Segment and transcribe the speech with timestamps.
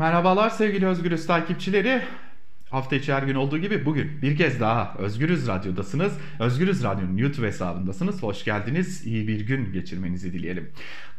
[0.00, 2.02] Merhabalar sevgili Özgürüz takipçileri.
[2.70, 6.18] Hafta içi her gün olduğu gibi bugün bir kez daha Özgürüz Radyo'dasınız.
[6.38, 8.22] Özgürüz Radyo'nun YouTube hesabındasınız.
[8.22, 9.06] Hoş geldiniz.
[9.06, 10.70] İyi bir gün geçirmenizi dileyelim.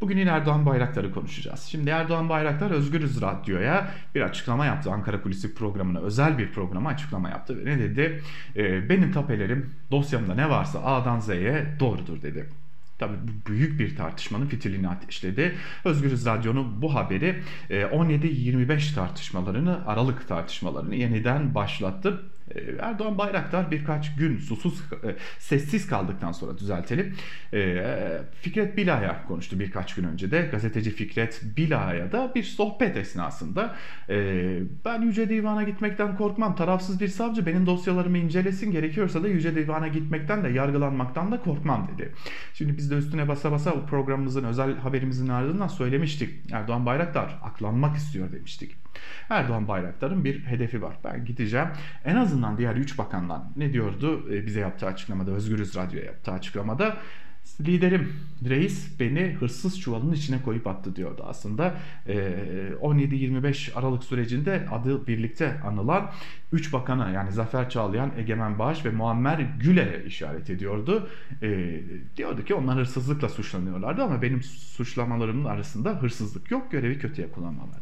[0.00, 1.60] Bugün yine Erdoğan Bayraktar'ı konuşacağız.
[1.60, 4.90] Şimdi Erdoğan Bayraktar Özgürüz Radyo'ya bir açıklama yaptı.
[4.90, 7.64] Ankara Kulisi programına özel bir programa açıklama yaptı.
[7.64, 8.22] Ve ne dedi?
[8.56, 12.46] E, benim tapelerim dosyamda ne varsa A'dan Z'ye doğrudur dedi.
[13.00, 15.54] Tabii büyük bir tartışmanın fitilini ateşledi.
[15.84, 22.22] Özgürüz Radyo'nun bu haberi 17-25 e, tartışmalarını, Aralık tartışmalarını yeniden başlattı.
[22.54, 27.14] Ee, Erdoğan Bayraktar birkaç gün susuz, e, sessiz kaldıktan sonra düzeltelim.
[27.52, 30.48] Ee, Fikret Bila'ya konuştu birkaç gün önce de.
[30.50, 33.76] Gazeteci Fikret Bila'ya da bir sohbet esnasında
[34.08, 36.56] ee, ben Yüce Divan'a gitmekten korkmam.
[36.56, 38.72] Tarafsız bir savcı benim dosyalarımı incelesin.
[38.72, 42.12] Gerekiyorsa da Yüce Divan'a gitmekten de yargılanmaktan da korkmam dedi.
[42.54, 46.52] Şimdi biz de üstüne basa basa bu programımızın özel haberimizin ardından söylemiştik.
[46.52, 48.76] Erdoğan Bayraktar aklanmak istiyor demiştik.
[49.28, 50.96] Erdoğan Bayraktar'ın bir hedefi var.
[51.04, 51.68] Ben gideceğim.
[52.04, 56.96] En azından diğer 3 bakandan ne diyordu e, bize yaptığı açıklamada, Özgürüz Radyo'ya yaptığı açıklamada
[57.60, 58.12] liderim
[58.48, 61.74] reis beni hırsız çuvalının içine koyup attı diyordu aslında.
[62.06, 66.10] 17-25 Aralık sürecinde adı birlikte anılan
[66.52, 71.08] 3 bakana yani Zafer Çağlayan, Egemen Bağış ve Muammer Güler'e işaret ediyordu.
[72.16, 77.80] Diyordu ki onlar hırsızlıkla suçlanıyorlardı ama benim suçlamalarımın arasında hırsızlık yok görevi kötüye kullanmalar.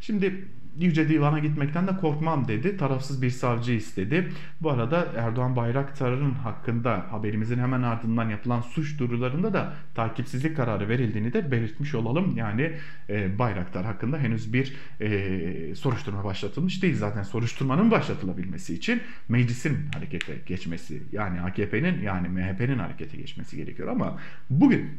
[0.00, 2.76] Şimdi Yüce Divan'a gitmekten de korkmam dedi.
[2.76, 4.32] Tarafsız bir savcı istedi.
[4.60, 11.32] Bu arada Erdoğan Bayraktar'ın hakkında haberimizin hemen ardından yapılan suç duyurularında da takipsizlik kararı verildiğini
[11.32, 12.36] de belirtmiş olalım.
[12.36, 12.72] Yani
[13.08, 16.96] e, Bayraktar hakkında henüz bir e, soruşturma başlatılmış değil.
[16.96, 24.18] Zaten soruşturmanın başlatılabilmesi için meclisin harekete geçmesi yani AKP'nin yani MHP'nin harekete geçmesi gerekiyor ama
[24.50, 24.90] bugün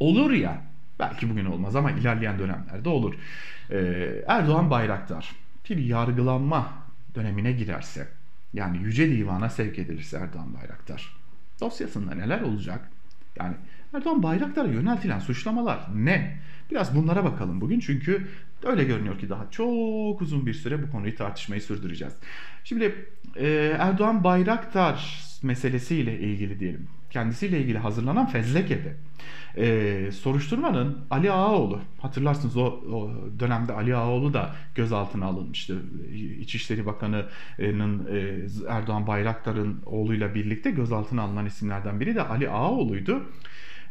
[0.00, 0.71] olur ya
[1.02, 3.14] belki bugün olmaz ama ilerleyen dönemlerde olur
[3.70, 5.32] ee, Erdoğan Bayraktar
[5.70, 6.72] bir yargılanma
[7.14, 8.08] dönemine girerse
[8.52, 11.16] yani Yüce Divan'a sevk edilirse Erdoğan Bayraktar
[11.60, 12.90] dosyasında neler olacak?
[13.38, 13.54] Yani
[13.94, 16.38] Erdoğan Bayraktar'a yöneltilen suçlamalar ne?
[16.70, 18.28] Biraz bunlara bakalım bugün çünkü
[18.62, 22.14] öyle görünüyor ki daha çok uzun bir süre bu konuyu tartışmayı sürdüreceğiz.
[22.64, 28.96] Şimdi e, Erdoğan Bayraktar meselesiyle ilgili diyelim kendisiyle ilgili hazırlanan fezlekede
[29.56, 35.82] e, soruşturmanın Ali Ağaoğlu hatırlarsınız o, o dönemde Ali Ağaoğlu da gözaltına alınmıştı.
[36.40, 43.22] İçişleri Bakanı'nın e, Erdoğan Bayraktar'ın oğluyla birlikte gözaltına alınan isimlerden biri de Ali Ağaoğlu'ydu.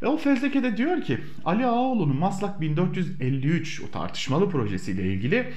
[0.01, 5.53] E o fezlekede diyor ki Ali Ağaoğlu'nun Maslak 1453 o tartışmalı projesiyle ilgili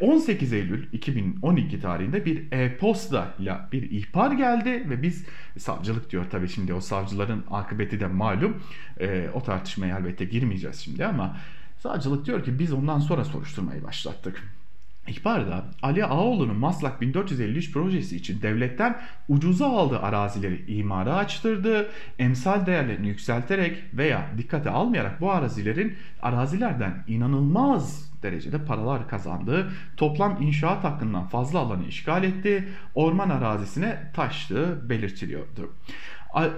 [0.00, 5.24] 18 e, Eylül 2012 tarihinde bir e-posta ile bir ihbar geldi ve biz
[5.58, 8.62] savcılık diyor tabii şimdi o savcıların akıbeti de malum
[9.00, 11.36] e, o tartışmaya elbette girmeyeceğiz şimdi ama
[11.78, 14.59] savcılık diyor ki biz ondan sonra soruşturmayı başlattık.
[15.10, 23.08] İhbarda Ali Ağoğlu'nun Maslak 1453 projesi için devletten ucuza aldığı arazileri imara açtırdığı, emsal değerlerini
[23.08, 31.58] yükselterek veya dikkate almayarak bu arazilerin arazilerden inanılmaz derecede paralar kazandığı, toplam inşaat hakkından fazla
[31.58, 35.72] alanı işgal etti, orman arazisine taştığı belirtiliyordu.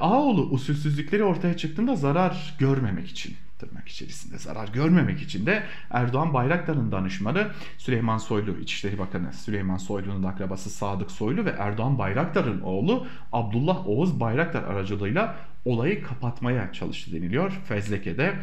[0.01, 6.93] Ağoğlu usulsüzlükleri ortaya çıktığında zarar görmemek için tırnak içerisinde zarar görmemek için de Erdoğan Bayraktar'ın
[6.93, 13.89] danışmanı Süleyman Soylu, İçişleri Bakanı Süleyman Soylu'nun akrabası Sadık Soylu ve Erdoğan Bayraktar'ın oğlu Abdullah
[13.89, 18.35] Oğuz Bayraktar aracılığıyla olayı kapatmaya çalıştı deniliyor Fezleke'de.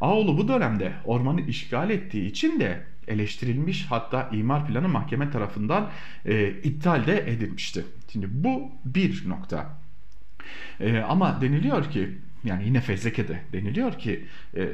[0.00, 5.90] Ağoğlu bu dönemde ormanı işgal ettiği için de eleştirilmiş hatta imar planı mahkeme tarafından
[6.24, 7.84] e, iptal de edilmişti.
[8.12, 9.78] Şimdi bu bir nokta.
[10.80, 14.24] E, ama deniliyor ki yani yine fezlekede deniliyor ki
[14.56, 14.68] e,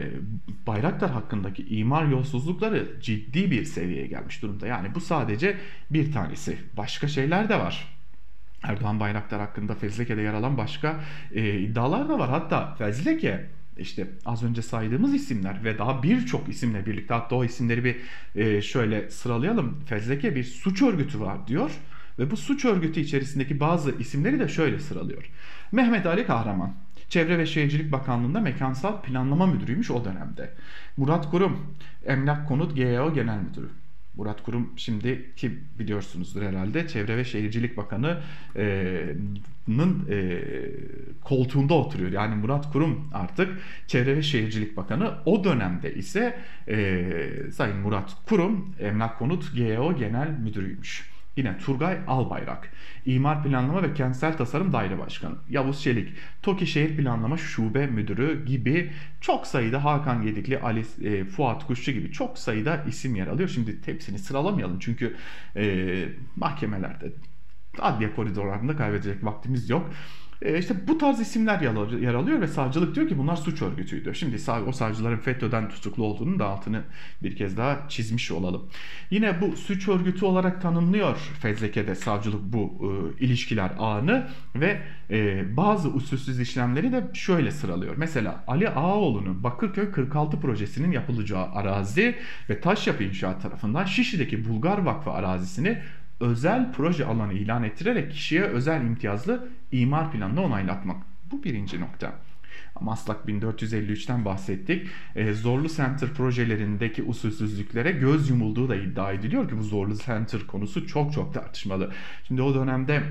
[0.67, 4.67] Bayraktar hakkındaki imar yolsuzlukları ciddi bir seviyeye gelmiş durumda.
[4.67, 5.57] Yani bu sadece
[5.91, 6.59] bir tanesi.
[6.77, 7.97] Başka şeyler de var.
[8.63, 11.01] Erdoğan Bayraktar hakkında fezlekede yer alan başka
[11.35, 12.31] e, iddialar da var.
[12.31, 13.47] Hatta fezleke
[13.79, 17.97] işte az önce saydığımız isimler ve daha birçok isimle birlikte hatta o isimleri bir
[18.35, 19.81] e, şöyle sıralayalım.
[19.87, 21.71] Fezleke bir suç örgütü var diyor
[22.19, 25.31] ve bu suç örgütü içerisindeki bazı isimleri de şöyle sıralıyor.
[25.73, 26.75] Mehmet Ali Kahraman,
[27.09, 30.51] Çevre ve Şehircilik Bakanlığı'nda mekansal planlama müdürüymüş o dönemde.
[30.97, 31.75] Murat Kurum,
[32.07, 33.69] Emlak Konut GEO Genel Müdürü.
[34.17, 38.19] Murat Kurum şimdi ki biliyorsunuzdur herhalde Çevre ve Şehircilik Bakanı'nın
[40.11, 40.43] e,
[41.21, 42.13] koltuğunda oturuyor.
[42.13, 45.15] Yani Murat Kurum artık Çevre ve Şehircilik Bakanı.
[45.25, 46.39] O dönemde ise
[46.69, 47.07] e,
[47.53, 51.16] Sayın Murat Kurum Emlak Konut GEO Genel Müdürüymüş.
[51.37, 52.73] Yine Turgay Albayrak,
[53.07, 56.13] İmar Planlama ve Kentsel Tasarım Daire Başkanı, Yavuz Çelik,
[56.43, 62.13] TOKİ Şehir Planlama Şube Müdürü gibi çok sayıda Hakan Gedikli, Ali e, Fuat Kuşçu gibi
[62.13, 63.49] çok sayıda isim yer alıyor.
[63.49, 65.17] Şimdi hepsini sıralamayalım çünkü
[65.57, 67.13] e, mahkemelerde,
[67.79, 69.91] adliye koridorlarında kaybedecek vaktimiz yok.
[70.43, 71.61] E, işte bu tarz isimler
[72.01, 74.15] yer alıyor ve savcılık diyor ki bunlar suç örgütüydü.
[74.15, 74.37] Şimdi
[74.69, 76.83] o savcıların FETÖ'den tutuklu olduğunu da altını
[77.23, 78.69] bir kez daha çizmiş olalım.
[79.11, 84.81] Yine bu suç örgütü olarak tanımlıyor fezlekede savcılık bu e, ilişkiler ağını ve
[85.11, 87.95] e, bazı usulsüz işlemleri de şöyle sıralıyor.
[87.97, 92.17] Mesela Ali Ağaoğlu'nun Bakırköy 46 projesinin yapılacağı arazi
[92.51, 95.79] ve taş yapı inşaat tarafından Şişli'deki Bulgar Vakfı arazisini
[96.21, 100.97] özel proje alanı ilan ettirerek kişiye özel imtiyazlı imar planını onaylatmak.
[101.31, 102.13] Bu birinci nokta.
[102.81, 104.87] Maslak 1453'ten bahsettik.
[105.17, 110.87] E, zorlu center projelerindeki usulsüzlüklere göz yumulduğu da iddia ediliyor ki bu zorlu center konusu
[110.87, 111.93] çok çok tartışmalı.
[112.29, 113.03] Şimdi o dönemde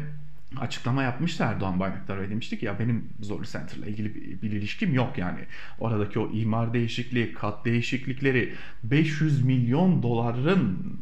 [0.58, 5.18] açıklama yapmıştı Erdoğan Bayraktar ve demiştik ya benim Zorlu Center'la ilgili bir, bir ilişkim yok
[5.18, 5.40] yani.
[5.80, 8.54] Oradaki o imar değişikliği, kat değişiklikleri
[8.84, 11.00] 500 milyon doların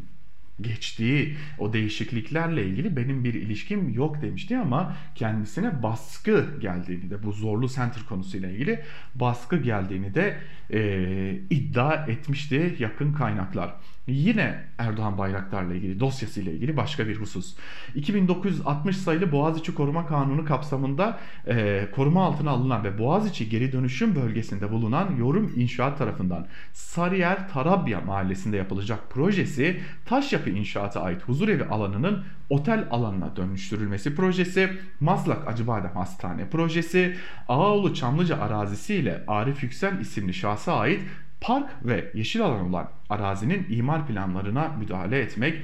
[0.61, 7.31] geçtiği o değişikliklerle ilgili benim bir ilişkim yok demişti ama kendisine baskı geldiğini de bu
[7.31, 8.79] zorlu center konusuyla ilgili
[9.15, 10.37] baskı geldiğini de
[10.73, 13.75] e, iddia etmişti yakın kaynaklar.
[14.07, 17.55] Yine Erdoğan Bayraktar'la ilgili dosyasıyla ilgili başka bir husus.
[17.95, 24.71] 2960 sayılı Boğaziçi Koruma Kanunu kapsamında e, koruma altına alınan ve Boğaziçi geri dönüşüm bölgesinde
[24.71, 32.23] bulunan yorum inşaat tarafından Sarıyer Tarabya mahallesinde yapılacak projesi taş yapı inşaata ait huzurevi alanının
[32.49, 34.69] otel alanına dönüştürülmesi projesi,
[34.99, 37.17] Maslak Acıbadem Hastane projesi,
[37.47, 41.01] Ağaoğlu Çamlıca arazisi ile Arif Yüksel isimli şahsa ait
[41.41, 45.61] park ve yeşil alan olan arazinin imar planlarına müdahale etmek,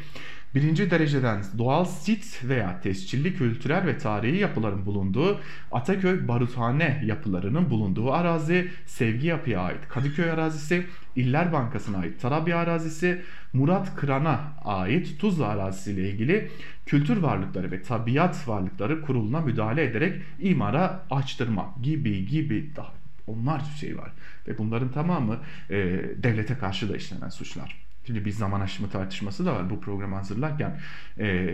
[0.56, 5.40] birinci dereceden doğal sit veya tescilli kültürel ve tarihi yapıların bulunduğu
[5.72, 10.86] Ataköy Baruthane yapılarının bulunduğu arazi, Sevgi Yapı'ya ait Kadıköy arazisi,
[11.16, 13.22] İller Bankası'na ait Tarabya arazisi,
[13.54, 16.52] Murat Kıran'a ait Tuzla arazisi ile ilgili
[16.86, 22.94] kültür varlıkları ve tabiat varlıkları kuruluna müdahale ederek imara açtırma gibi gibi daha
[23.28, 24.12] onlarca şey var.
[24.48, 25.76] Ve bunların tamamı e,
[26.18, 27.89] devlete karşı da işlenen suçlar.
[28.06, 30.80] Şimdi bir zaman aşımı tartışması da var bu programı hazırlarken
[31.18, 31.48] e,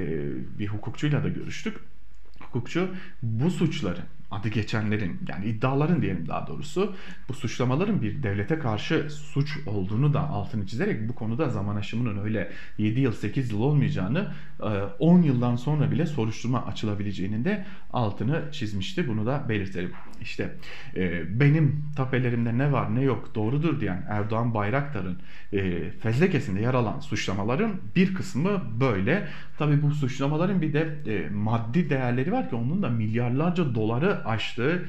[0.60, 1.78] bir hukukçuyla da görüştük.
[2.40, 2.90] Hukukçu
[3.24, 4.02] bu suçları
[4.40, 6.96] adı geçenlerin yani iddiaların diyelim daha doğrusu
[7.30, 12.52] bu suçlamaların bir devlete karşı suç olduğunu da altını çizerek bu konuda zaman aşımının öyle
[12.78, 14.28] 7 yıl 8 yıl olmayacağını
[15.00, 19.08] 10 e, yıldan sonra bile soruşturma açılabileceğinin de altını çizmişti.
[19.08, 19.92] Bunu da belirtelim.
[20.22, 20.56] İşte
[20.96, 25.18] e, benim tapelerimde ne var ne yok doğrudur diyen Erdoğan Bayraktar'ın
[25.54, 29.28] e, fezlekesinde yer alan suçlamaların bir kısmı böyle.
[29.58, 34.86] Tabi bu suçlamaların bir de maddi değerleri var ki onun da milyarlarca doları aştığı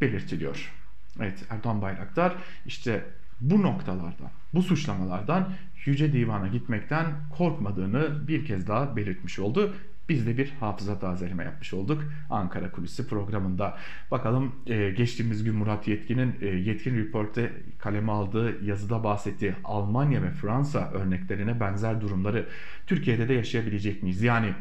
[0.00, 0.72] belirtiliyor.
[1.20, 2.34] Evet Erdoğan Bayraktar
[2.66, 3.04] işte
[3.40, 5.52] bu noktalardan, bu suçlamalardan
[5.84, 9.74] Yüce Divan'a gitmekten korkmadığını bir kez daha belirtmiş oldu.
[10.08, 13.78] Biz de bir hafıza tazeleme yapmış olduk Ankara Kulisi programında.
[14.10, 20.30] Bakalım e, geçtiğimiz gün Murat Yetkin'in e, Yetkin Report'te kaleme aldığı yazıda bahsettiği Almanya ve
[20.30, 22.46] Fransa örneklerine benzer durumları
[22.86, 24.22] Türkiye'de de yaşayabilecek miyiz?
[24.22, 24.54] Yani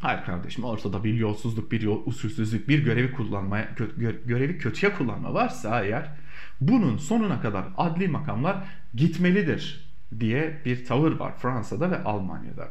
[0.00, 3.68] Hayır kardeşim ortada bir yolsuzluk, bir yol usulsüzlük, bir görevi kullanmaya
[4.24, 6.10] görevi kötüye kullanma varsa eğer
[6.60, 8.64] bunun sonuna kadar adli makamlar
[8.94, 12.68] gitmelidir diye bir tavır var Fransa'da ve Almanya'da.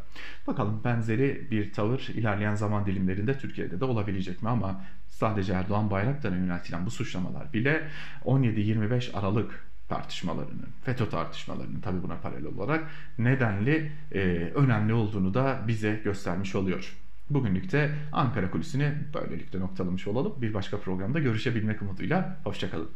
[0.48, 6.36] Bakalım benzeri bir tavır ilerleyen zaman dilimlerinde Türkiye'de de olabilecek mi ama sadece Erdoğan Bayraktar'a
[6.36, 7.88] yöneltilen bu suçlamalar bile
[8.26, 14.20] 17-25 Aralık tartışmalarının, FETÖ tartışmalarının tabi buna paralel olarak nedenli, e,
[14.56, 16.96] önemli olduğunu da bize göstermiş oluyor.
[17.30, 20.42] Bugünlük de Ankara Kulisi'ni böylelikle noktalamış olalım.
[20.42, 22.42] Bir başka programda görüşebilmek umuduyla.
[22.44, 22.90] Hoşçakalın.